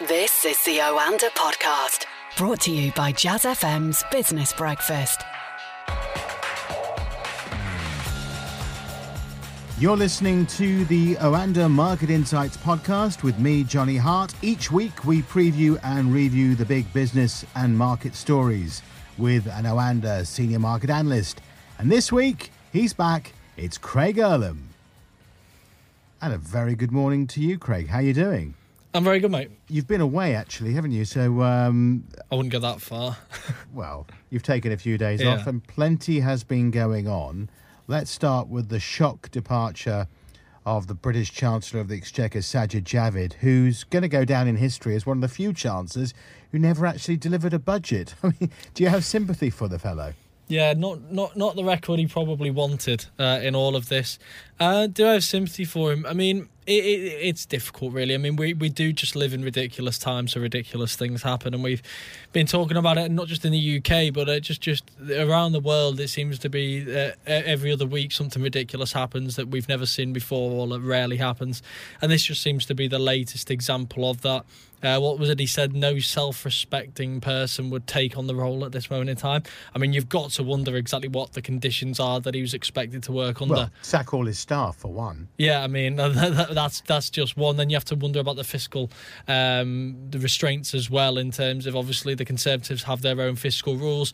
[0.00, 2.04] This is the Oanda podcast,
[2.36, 5.22] brought to you by Jazz FM's Business Breakfast.
[9.78, 14.34] You're listening to the Oanda Market Insights podcast with me, Johnny Hart.
[14.42, 18.82] Each week we preview and review the big business and market stories
[19.16, 21.40] with an Oanda senior market analyst.
[21.78, 23.32] And this week, he's back.
[23.56, 24.58] It's Craig Erlam.
[26.20, 27.88] And a very good morning to you, Craig.
[27.88, 28.56] How are you doing?
[28.96, 29.50] I'm very good, mate.
[29.68, 31.04] You've been away, actually, haven't you?
[31.04, 33.16] So, um, I wouldn't go that far.
[33.74, 35.34] well, you've taken a few days Yeah.
[35.34, 37.50] off, and plenty has been going on.
[37.86, 40.08] Let's start with the shock departure
[40.64, 44.56] of the British Chancellor of the Exchequer, Sajid Javid, who's going to go down in
[44.56, 46.12] history as one of the few chancellors
[46.50, 48.14] who never actually delivered a budget.
[48.24, 50.14] I mean, do you have sympathy for the fellow?
[50.48, 54.16] yeah, not not not the record he probably wanted uh, in all of this.
[54.60, 56.06] Uh, do I have sympathy for him?
[56.06, 58.14] I mean, it, it, it's difficult, really.
[58.14, 61.62] I mean, we, we do just live in ridiculous times, so ridiculous things happen, and
[61.62, 61.82] we've
[62.32, 65.60] been talking about it not just in the UK, but uh, just just around the
[65.60, 66.00] world.
[66.00, 70.12] It seems to be uh, every other week something ridiculous happens that we've never seen
[70.12, 71.62] before, or that rarely happens,
[72.02, 74.44] and this just seems to be the latest example of that.
[74.82, 75.74] Uh, what was it he said?
[75.74, 79.42] No self-respecting person would take on the role at this moment in time.
[79.74, 83.02] I mean, you've got to wonder exactly what the conditions are that he was expected
[83.04, 83.54] to work under.
[83.54, 85.28] Well, sack all his staff, for one.
[85.38, 85.96] Yeah, I mean
[86.56, 87.56] that's that's just one.
[87.56, 88.90] Then you have to wonder about the fiscal,
[89.28, 91.18] um, the restraints as well.
[91.18, 94.12] In terms of obviously the Conservatives have their own fiscal rules.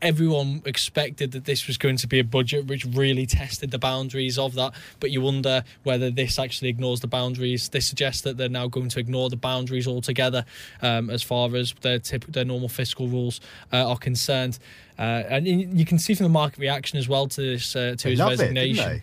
[0.00, 4.36] Everyone expected that this was going to be a budget which really tested the boundaries
[4.36, 7.68] of that, but you wonder whether this actually ignores the boundaries.
[7.68, 10.44] This suggests that they're now going to ignore the boundaries altogether
[10.80, 13.40] um, as far as their tip, their normal fiscal rules
[13.72, 14.58] uh, are concerned.
[14.98, 18.08] Uh, and you can see from the market reaction as well to this uh, to
[18.08, 19.02] his love it, didn't resignation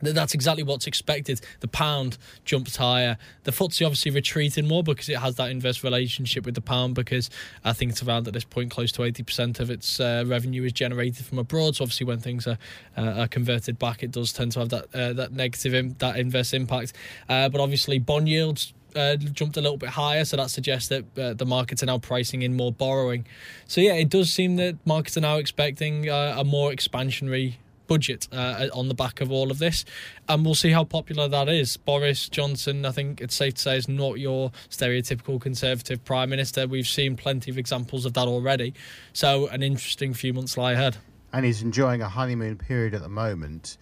[0.00, 1.40] that's exactly what's expected.
[1.60, 3.18] The pound jumps higher.
[3.44, 7.30] The FTSE obviously retreated more because it has that inverse relationship with the pound because
[7.64, 10.72] I think it's around at this point close to 80% of its uh, revenue is
[10.72, 11.76] generated from abroad.
[11.76, 12.58] So obviously when things are,
[12.96, 16.52] uh, are converted back, it does tend to have that uh, that negative, that inverse
[16.52, 16.92] impact.
[17.28, 21.04] Uh, but obviously bond yields uh, jumped a little bit higher, so that suggests that
[21.18, 23.26] uh, the markets are now pricing in more borrowing.
[23.66, 27.54] So yeah, it does seem that markets are now expecting uh, a more expansionary
[27.90, 29.84] budget uh, on the back of all of this,
[30.28, 31.76] and we'll see how popular that is.
[31.76, 36.68] Boris Johnson, I think it's safe to say, is not your stereotypical conservative prime minister.
[36.68, 38.74] We've seen plenty of examples of that already,
[39.12, 40.96] so an interesting few months lie ahead.
[41.32, 43.76] and he's enjoying a honeymoon period at the moment.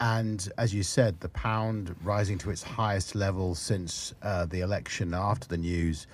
[0.00, 5.14] And as you said, the pound rising to its highest level since uh, the election
[5.14, 6.06] after the news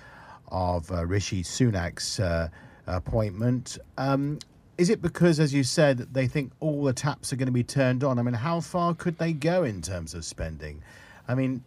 [0.49, 2.49] of uh, Rishi Sunak's uh,
[2.87, 3.77] appointment.
[3.97, 4.39] Um,
[4.81, 7.63] is it because, as you said, they think all the taps are going to be
[7.63, 8.17] turned on?
[8.17, 10.81] I mean, how far could they go in terms of spending?
[11.27, 11.63] I mean,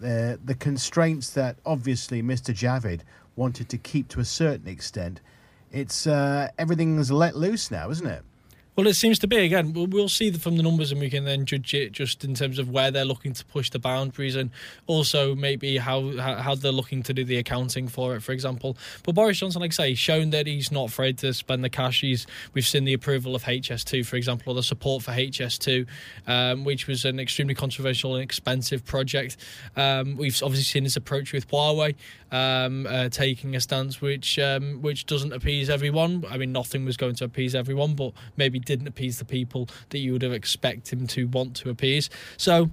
[0.00, 2.52] the the constraints that obviously Mr.
[2.52, 3.02] Javid
[3.36, 5.20] wanted to keep to a certain extent.
[5.70, 8.24] It's uh, everything's let loose now, isn't it?
[8.76, 9.72] Well, it seems to be again.
[9.72, 12.68] We'll, see from the numbers, and we can then judge it just in terms of
[12.68, 14.50] where they're looking to push the boundaries, and
[14.86, 18.76] also maybe how how, they're looking to do the accounting for it, for example.
[19.02, 22.02] But Boris Johnson, like I say, shown that he's not afraid to spend the cash.
[22.02, 25.86] He's we've seen the approval of HS2, for example, or the support for HS2,
[26.26, 29.38] um, which was an extremely controversial and expensive project.
[29.74, 31.94] Um, we've obviously seen his approach with Huawei,
[32.30, 36.26] um, uh, taking a stance which um, which doesn't appease everyone.
[36.28, 39.98] I mean, nothing was going to appease everyone, but maybe didn't appease the people that
[39.98, 42.10] you would have expected him to want to appease.
[42.36, 42.70] So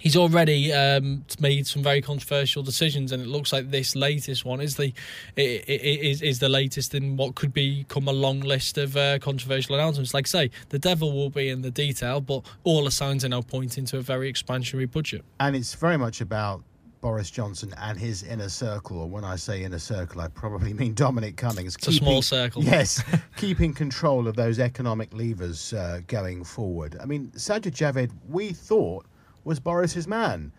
[0.00, 4.60] he's already um, made some very controversial decisions, and it looks like this latest one
[4.60, 4.94] is the
[5.36, 10.14] is is the latest in what could become a long list of uh, controversial announcements.
[10.14, 13.42] Like say, the devil will be in the detail, but all the signs are now
[13.42, 15.24] pointing to a very expansionary budget.
[15.40, 16.62] And it's very much about
[17.00, 18.98] Boris Johnson and his inner circle.
[18.98, 21.76] Or when I say inner circle, I probably mean Dominic Cummings.
[21.76, 22.62] It's a small circle.
[22.62, 23.02] Yes,
[23.36, 26.96] keeping control of those economic levers uh, going forward.
[27.00, 29.06] I mean, Sajid Javid, we thought
[29.44, 30.52] was Boris's man,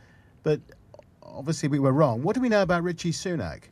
[0.43, 0.59] but
[1.23, 2.23] obviously we were wrong.
[2.23, 3.63] What do we know about Rishi Sunak?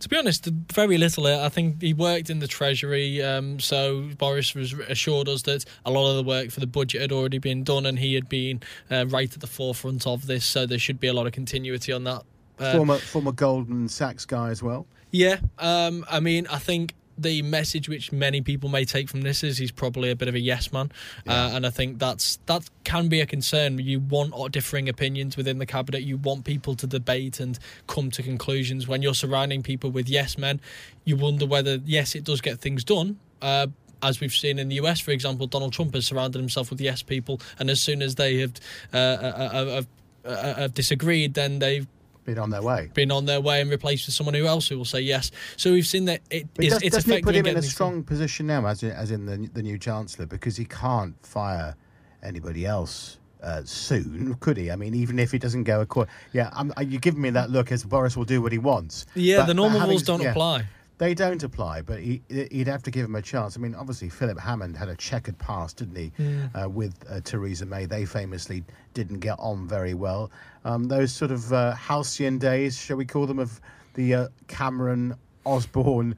[0.00, 1.26] To be honest, very little.
[1.26, 5.90] I think he worked in the Treasury, um, so Boris was assured us that a
[5.90, 8.62] lot of the work for the budget had already been done, and he had been
[8.90, 10.44] uh, right at the forefront of this.
[10.44, 12.22] So there should be a lot of continuity on that.
[12.58, 14.86] Uh, former former Goldman Sachs guy as well.
[15.10, 19.42] yeah, um, I mean, I think the message which many people may take from this
[19.42, 20.90] is he's probably a bit of a yes man,
[21.26, 23.78] uh, and I think that's that can be a concern.
[23.78, 26.02] You want differing opinions within the cabinet.
[26.02, 28.88] You want people to debate and come to conclusions.
[28.88, 30.60] When you're surrounding people with yes men,
[31.04, 33.18] you wonder whether yes, it does get things done.
[33.40, 33.68] Uh,
[34.02, 37.02] as we've seen in the US, for example, Donald Trump has surrounded himself with yes
[37.02, 38.52] people, and as soon as they have
[38.92, 39.82] uh, uh, uh,
[40.26, 41.86] uh, uh, have disagreed, then they've
[42.24, 42.90] been on their way.
[42.94, 45.30] been on their way and replaced with someone who else who will say yes.
[45.56, 47.62] So we've seen that it But is, does, it's doesn't it put him in a
[47.62, 51.76] strong position now, as in, as in the, the new chancellor, because he can't fire
[52.22, 54.70] anybody else uh, soon, could he?
[54.70, 57.50] I mean, even if he doesn't go according, yeah, I'm, uh, you're giving me that
[57.50, 59.04] look as Boris will do what he wants.
[59.14, 60.64] Yeah, But- the normal having- rules don't yeah, apply.
[60.98, 63.56] They don't apply, but he, he'd have to give him a chance.
[63.56, 66.12] I mean, obviously, Philip Hammond had a checkered past, didn't he,
[66.54, 67.84] uh, with uh, Theresa May?
[67.86, 68.62] They famously
[68.94, 70.30] didn't get on very well.
[70.64, 73.60] Um, those sort of uh, halcyon days, shall we call them, of
[73.94, 76.16] the uh, Cameron Osborne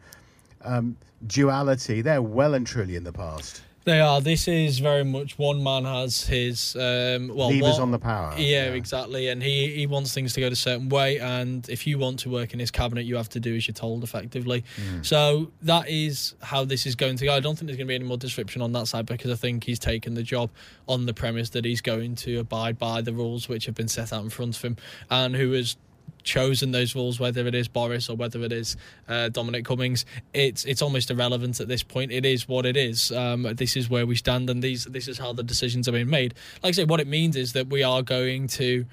[0.62, 0.96] um,
[1.26, 3.62] duality, they're well and truly in the past.
[3.86, 4.20] They are.
[4.20, 8.34] This is very much one man has his um, well Levers one- on the power.
[8.36, 9.28] Yeah, exactly.
[9.28, 11.20] And he, he wants things to go a certain way.
[11.20, 13.74] And if you want to work in his cabinet, you have to do as you're
[13.74, 14.64] told, effectively.
[15.02, 17.32] So that is how this is going to go.
[17.32, 19.36] I don't think there's going to be any more disruption on that side because I
[19.36, 20.50] think he's taken the job
[20.88, 24.12] on the premise that he's going to abide by the rules which have been set
[24.12, 24.76] out in front of him
[25.10, 25.76] and who has
[26.22, 28.76] chosen those rules, whether it is Boris or whether it is
[29.08, 30.04] uh, Dominic Cummings,
[30.34, 32.12] it's it's almost irrelevant at this point.
[32.12, 33.12] It is what it is.
[33.12, 36.10] Um, this is where we stand, and these this is how the decisions are being
[36.10, 36.34] made.
[36.62, 38.84] Like I say, what it means is that we are going to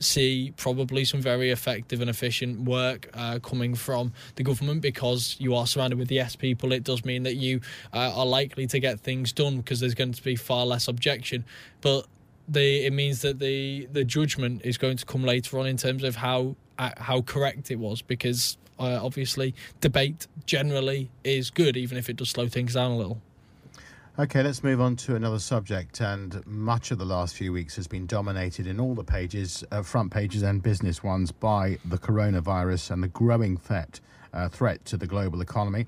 [0.00, 5.54] see probably some very effective and efficient work uh, coming from the government because you
[5.54, 6.72] are surrounded with the yes people.
[6.72, 7.60] It does mean that you
[7.92, 11.44] uh, are likely to get things done because there's going to be far less objection,
[11.82, 12.06] but
[12.56, 16.16] it means that the the judgment is going to come later on in terms of
[16.16, 22.08] how uh, how correct it was because uh, obviously debate generally is good even if
[22.08, 23.20] it does slow things down a little.
[24.18, 26.00] Okay, let's move on to another subject.
[26.00, 29.82] And much of the last few weeks has been dominated in all the pages, uh,
[29.82, 34.00] front pages and business ones, by the coronavirus and the growing threat,
[34.34, 35.86] uh, threat to the global economy.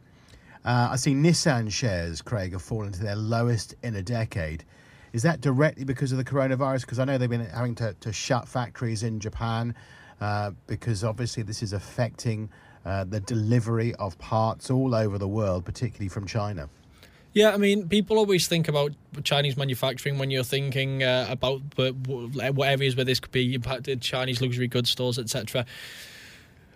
[0.64, 4.64] Uh, I see Nissan shares, Craig, have fallen to their lowest in a decade.
[5.12, 6.82] Is that directly because of the coronavirus?
[6.82, 9.74] Because I know they've been having to, to shut factories in Japan
[10.20, 12.48] uh, because obviously this is affecting
[12.84, 16.68] uh, the delivery of parts all over the world, particularly from China.
[17.34, 18.92] Yeah, I mean, people always think about
[19.24, 21.94] Chinese manufacturing when you're thinking uh, about what,
[22.60, 25.64] areas where this could be impacted, Chinese luxury goods stores, etc.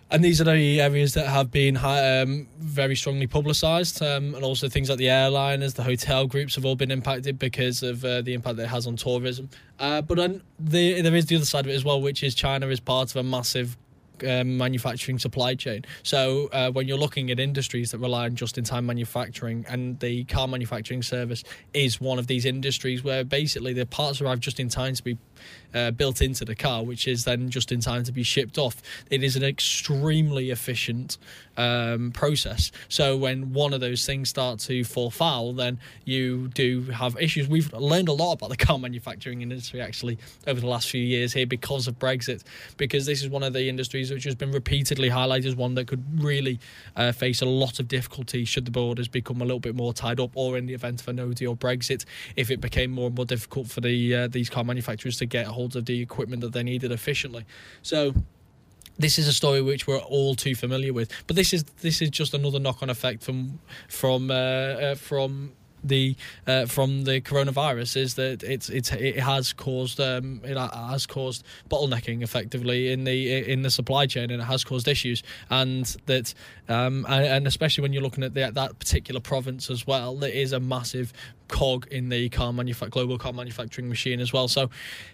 [0.09, 4.69] And these are the areas that have been um, very strongly publicised, um, and also
[4.69, 8.33] things like the airliners, the hotel groups have all been impacted because of uh, the
[8.33, 9.49] impact that it has on tourism.
[9.79, 12.35] Uh, but then the, there is the other side of it as well, which is
[12.35, 13.75] China is part of a massive
[14.25, 15.83] um, manufacturing supply chain.
[16.03, 20.47] So uh, when you're looking at industries that rely on just-in-time manufacturing, and the car
[20.47, 21.43] manufacturing service
[21.73, 25.17] is one of these industries where basically the parts arrive just in time to be
[25.73, 28.81] uh, built into the car, which is then just in time to be shipped off.
[29.09, 31.17] It is an extremely efficient
[31.57, 32.71] um, process.
[32.87, 37.47] So when one of those things start to fall foul, then you do have issues.
[37.47, 41.33] We've learned a lot about the car manufacturing industry actually over the last few years
[41.33, 42.43] here because of Brexit,
[42.77, 45.87] because this is one of the industries which has been repeatedly highlighted as one that
[45.87, 46.59] could really
[46.95, 50.19] uh, face a lot of difficulty should the borders become a little bit more tied
[50.19, 52.05] up, or in the event of a no deal Brexit,
[52.35, 55.47] if it became more and more difficult for the uh, these car manufacturers to get
[55.47, 57.45] hold of the equipment that they needed efficiently.
[57.81, 58.13] So
[58.97, 61.11] this is a story which we're all too familiar with.
[61.27, 65.53] But this is this is just another knock-on effect from from uh, uh, from
[65.87, 71.05] the uh, from the coronavirus is that it's it's it has caused um, it has
[71.05, 75.23] caused bottlenecking effectively in the in the supply chain and it has caused issues.
[75.49, 76.33] And that
[76.67, 80.31] um, and, and especially when you're looking at the, that particular province as well there
[80.31, 81.13] is a massive
[81.47, 84.47] cog in the car manufa- global car manufacturing machine as well.
[84.47, 84.69] So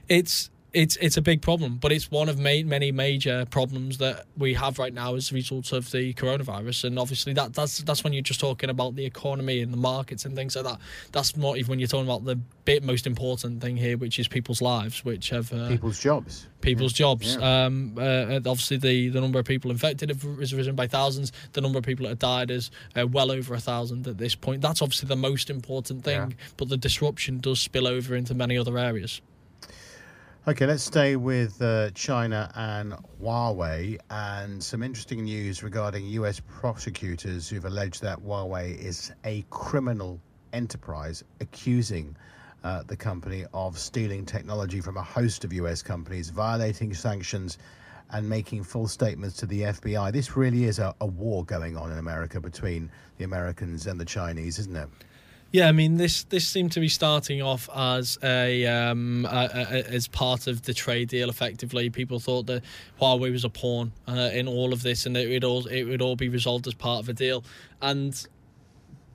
[0.09, 4.25] it's it's it's a big problem, but it's one of ma- many major problems that
[4.37, 6.85] we have right now as a result of the coronavirus.
[6.85, 10.25] And obviously, that that's that's when you're just talking about the economy and the markets
[10.25, 10.79] and things like that.
[11.11, 14.27] That's not even when you're talking about the bit most important thing here, which is
[14.27, 16.47] people's lives, which have uh, People's jobs.
[16.61, 17.35] people's jobs.
[17.35, 17.65] Yeah.
[17.65, 21.31] Um, uh, obviously, the, the number of people infected has risen by thousands.
[21.51, 24.33] The number of people that have died is uh, well over a thousand at this
[24.33, 24.61] point.
[24.61, 26.35] That's obviously the most important thing, Yeah.
[26.57, 29.21] but the disruption does spill over into many other areas.
[30.45, 37.47] Okay, let's stay with uh, China and Huawei and some interesting news regarding US prosecutors
[37.47, 40.19] who've alleged that Huawei is a criminal
[40.51, 42.17] enterprise accusing
[42.65, 47.57] uh, the company of stealing technology from a host of US companies, violating sanctions,
[48.11, 50.11] and making false statements to the FBI.
[50.11, 54.03] This really is a, a war going on in America between the Americans and the
[54.03, 54.89] Chinese, isn't it?
[55.53, 59.83] Yeah, I mean this this seemed to be starting off as a, um, a, a
[59.87, 61.29] as part of the trade deal.
[61.29, 62.63] Effectively, people thought that
[62.99, 66.01] Huawei was a pawn uh, in all of this, and it would all it would
[66.01, 67.43] all be resolved as part of a deal.
[67.83, 68.19] And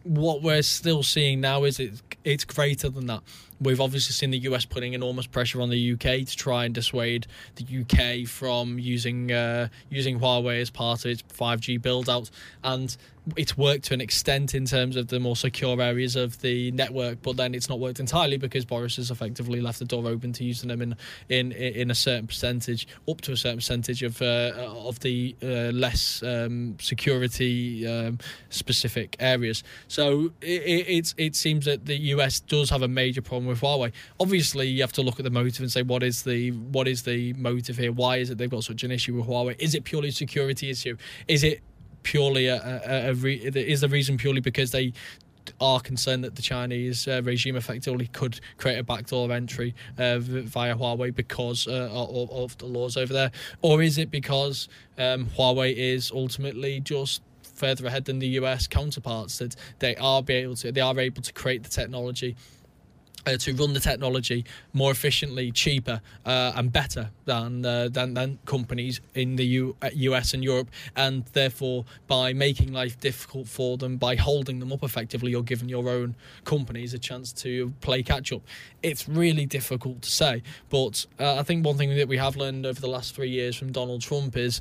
[0.05, 3.23] what we're still seeing now is it's it's greater than that.
[3.61, 7.27] We've obviously seen the US putting enormous pressure on the UK to try and dissuade
[7.57, 12.31] the UK from using uh, using Huawei as part of its 5G build out,
[12.63, 12.97] and
[13.37, 17.23] it's worked to an extent in terms of the more secure areas of the network,
[17.23, 20.45] but then it's not worked entirely because Boris has effectively left the door open to
[20.45, 20.97] using them in
[21.29, 25.73] in in a certain percentage, up to a certain percentage of uh, of the uh,
[25.73, 28.19] less um, security um,
[28.51, 29.63] specific areas.
[29.89, 33.93] So it, it it seems that the US does have a major problem with Huawei.
[34.21, 37.03] Obviously, you have to look at the motive and say what is the what is
[37.03, 37.93] the motive here?
[37.93, 39.57] Why is it they've got such an issue with Huawei?
[39.59, 40.97] Is it purely a security issue?
[41.27, 41.61] Is it
[42.09, 44.95] purely a, a, a re, is the reason purely because they
[45.61, 50.75] are concerned that the Chinese uh, regime effectively could create a backdoor entry uh, via
[50.75, 55.75] Huawei because uh, of, of, the laws over there, or is it because um, Huawei
[55.75, 60.81] is ultimately just further ahead than the US counterparts that they are able to they
[60.81, 62.37] are able to create the technology
[63.27, 68.39] uh, to run the technology more efficiently, cheaper, uh, and better than, uh, than than
[68.47, 73.77] companies in the U- US uh, and Europe, and therefore by making life difficult for
[73.77, 78.03] them, by holding them up effectively, you're giving your own companies a chance to play
[78.03, 78.43] catch up.
[78.83, 82.67] It's really difficult to say, but uh, I think one thing that we have learned
[82.67, 84.61] over the last three years from Donald Trump is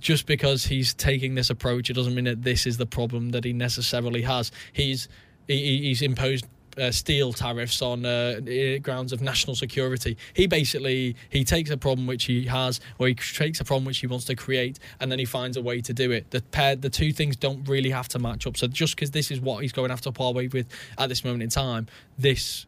[0.00, 3.44] just because he's taking this approach, it doesn't mean that this is the problem that
[3.44, 4.52] he necessarily has.
[4.72, 5.08] He's
[5.46, 6.44] he's imposed
[6.78, 8.40] uh, steel tariffs on uh,
[8.82, 10.16] grounds of national security.
[10.34, 13.98] He basically he takes a problem which he has, or he takes a problem which
[13.98, 16.30] he wants to create, and then he finds a way to do it.
[16.30, 18.56] The pair, the two things don't really have to match up.
[18.56, 20.66] So just because this is what he's going after Huawei with
[20.98, 21.86] at this moment in time,
[22.18, 22.66] this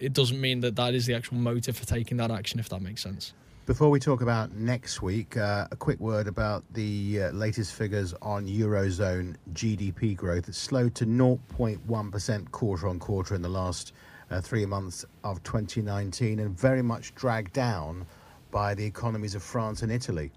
[0.00, 2.58] it doesn't mean that that is the actual motive for taking that action.
[2.58, 3.32] If that makes sense.
[3.64, 8.12] Before we talk about next week, uh, a quick word about the uh, latest figures
[8.20, 10.48] on Eurozone GDP growth.
[10.48, 13.92] It slowed to 0.1% quarter on quarter in the last
[14.32, 18.04] uh, three months of 2019 and very much dragged down
[18.50, 20.32] by the economies of France and Italy.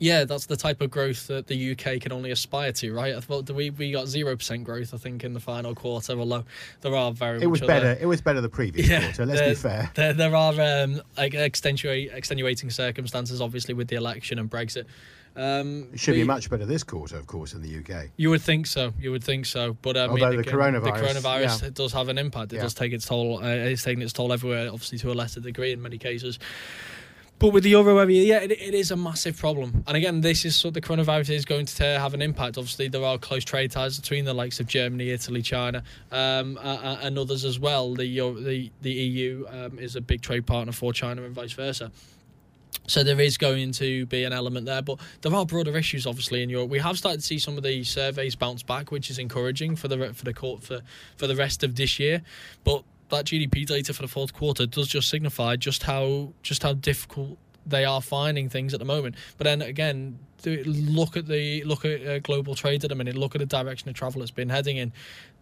[0.00, 3.16] Yeah, that's the type of growth that the UK can only aspire to, right?
[3.16, 6.12] I thought we we got zero percent growth, I think, in the final quarter.
[6.12, 6.44] Although
[6.82, 7.90] there are very it was better.
[7.90, 9.26] Other, it was better the previous yeah, quarter.
[9.26, 9.90] Let's there, be fair.
[9.94, 14.84] There, there are um, like extenuating, extenuating circumstances, obviously, with the election and Brexit.
[15.36, 18.10] Um, it should be much better this quarter, of course, in the UK.
[18.16, 18.92] You would think so.
[18.98, 19.76] You would think so.
[19.82, 21.70] But I Although mean, the, coronavirus, the coronavirus yeah.
[21.72, 22.52] does have an impact.
[22.52, 22.62] It yeah.
[22.62, 23.38] does take its toll.
[23.38, 26.40] Uh, it's taking its toll everywhere, obviously to a lesser degree in many cases.
[27.38, 29.84] But with the euro area, yeah, it, it is a massive problem.
[29.86, 32.58] And again, this is so the coronavirus is going to have an impact.
[32.58, 36.98] Obviously, there are close trade ties between the likes of Germany, Italy, China, um, uh,
[37.00, 37.94] and others as well.
[37.94, 41.92] The the the EU um, is a big trade partner for China and vice versa.
[42.86, 46.42] So there is going to be an element there, but there are broader issues obviously
[46.42, 46.70] in Europe.
[46.70, 49.88] We have started to see some of the surveys bounce back, which is encouraging for
[49.88, 50.80] the for the court for
[51.16, 52.22] for the rest of this year.
[52.64, 56.74] But that GDP data for the fourth quarter does just signify just how just how
[56.74, 57.38] difficult
[57.68, 59.14] they are finding things at the moment.
[59.36, 63.16] But then again, look at the look at uh, global trade at the minute.
[63.16, 64.92] Look at the direction of travel it's been heading in.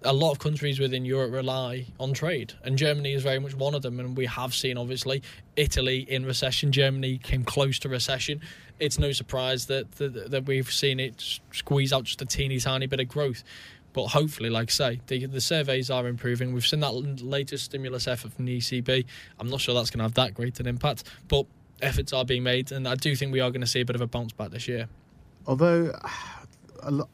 [0.02, 3.74] A lot of countries within Europe rely on trade, and Germany is very much one
[3.74, 3.98] of them.
[4.00, 5.22] And we have seen, obviously,
[5.56, 6.72] Italy in recession.
[6.72, 8.40] Germany came close to recession.
[8.78, 12.86] It's no surprise that that, that we've seen it squeeze out just a teeny tiny
[12.86, 13.42] bit of growth.
[13.96, 16.52] But hopefully, like I say, the, the surveys are improving.
[16.52, 19.06] We've seen that latest stimulus effort from the ECB.
[19.40, 21.46] I'm not sure that's going to have that great an impact, but
[21.80, 23.96] efforts are being made, and I do think we are going to see a bit
[23.96, 24.86] of a bounce back this year.
[25.46, 25.98] Although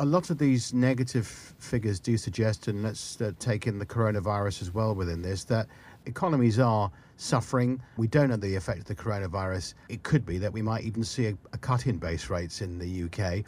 [0.01, 4.63] a lot of these negative figures do suggest, and let's uh, take in the coronavirus
[4.63, 5.69] as well within this, that
[6.07, 7.81] economies are suffering.
[7.97, 9.75] We don't know the effect of the coronavirus.
[9.89, 12.81] It could be that we might even see a, a cut in base rates in
[12.81, 13.45] the UK.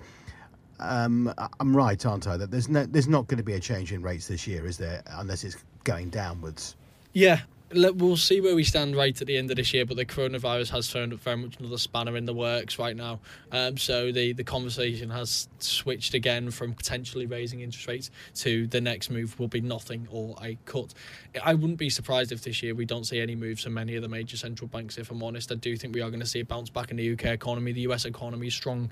[0.81, 2.37] Um, I'm right, aren't I?
[2.37, 4.76] That there's no, there's not going to be a change in rates this year, is
[4.78, 5.02] there?
[5.07, 6.76] Unless it's going downwards.
[7.12, 7.40] Yeah,
[7.75, 10.71] we'll see where we stand right at the end of this year, but the coronavirus
[10.71, 13.21] has thrown up very much another spanner in the works right now.
[13.52, 18.81] Um, so the, the conversation has switched again from potentially raising interest rates to the
[18.81, 20.95] next move will be nothing or a cut.
[21.43, 24.02] I wouldn't be surprised if this year we don't see any moves from many of
[24.02, 25.50] the major central banks, if I'm honest.
[25.50, 27.73] I do think we are going to see a bounce back in the UK economy.
[27.73, 28.90] The US economy is strong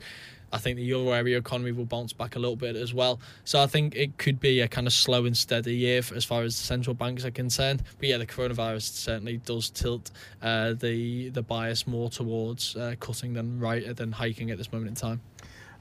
[0.53, 3.21] I think the euro area economy will bounce back a little bit as well.
[3.45, 6.25] So I think it could be a kind of slow and steady year for, as
[6.25, 7.83] far as the central banks are concerned.
[7.99, 10.11] But yeah, the coronavirus certainly does tilt
[10.43, 14.89] uh, the the bias more towards uh, cutting than right than hiking at this moment
[14.89, 15.21] in time.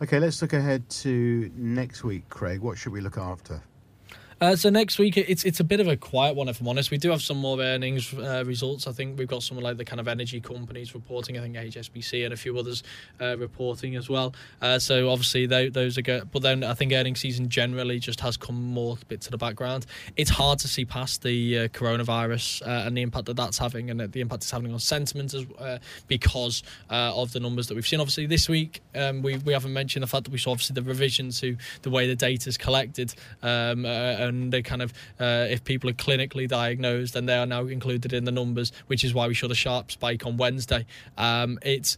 [0.01, 2.59] Okay, let's look ahead to next week, Craig.
[2.61, 3.61] What should we look after?
[4.41, 6.89] Uh, so next week it's it's a bit of a quiet one if I'm honest.
[6.89, 8.87] We do have some more earnings uh, results.
[8.87, 11.37] I think we've got some like the kind of energy companies reporting.
[11.37, 12.81] I think HSBC and a few others
[13.21, 14.33] uh, reporting as well.
[14.59, 16.31] Uh, so obviously they, those are good.
[16.31, 19.37] But then I think earnings season generally just has come more a bit to the
[19.37, 19.85] background.
[20.17, 23.91] It's hard to see past the uh, coronavirus uh, and the impact that that's having
[23.91, 25.45] and the impact it's having on sentiment as
[26.07, 27.99] because of the numbers that we've seen.
[27.99, 30.81] Obviously this week um, we we haven't mentioned the fact that we saw obviously the
[30.81, 33.13] revision to the way the data is collected.
[33.43, 33.85] Um,
[34.35, 38.13] and they kind of uh, if people are clinically diagnosed, then they are now included
[38.13, 40.85] in the numbers, which is why we saw the sharp spike on Wednesday.
[41.17, 41.97] Um, it's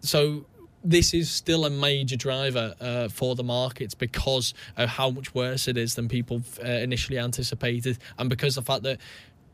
[0.00, 0.46] so
[0.84, 5.68] this is still a major driver uh, for the markets because of how much worse
[5.68, 8.98] it is than people uh, initially anticipated, and because the fact that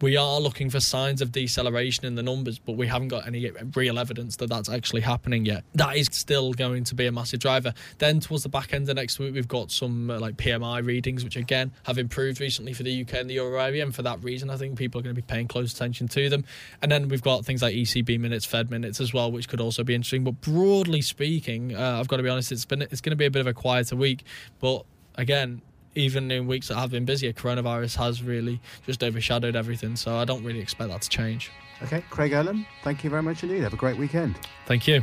[0.01, 3.51] we are looking for signs of deceleration in the numbers, but we haven't got any
[3.75, 5.65] real evidence that that's actually happening yet.
[5.75, 7.75] That is still going to be a massive driver.
[7.99, 11.25] Then towards the back end of next week, we've got some uh, like PMI readings,
[11.25, 14.23] which again have improved recently for the UK and the euro area, and for that
[14.23, 16.45] reason, I think people are going to be paying close attention to them.
[16.81, 19.83] And then we've got things like ECB minutes, Fed minutes as well, which could also
[19.83, 20.25] be interesting.
[20.25, 23.27] But broadly speaking, uh, I've got to be honest, it's been it's going to be
[23.27, 24.25] a bit of a quieter week,
[24.61, 24.85] but
[25.17, 25.63] again,
[25.95, 29.97] even in weeks that have been busier, coronavirus has really just overshadowed everything.
[29.97, 31.51] So I don't really expect that to change.
[31.83, 33.63] Okay, Craig Erlam, thank you very much indeed.
[33.63, 34.39] Have a great weekend.
[34.67, 35.03] Thank you.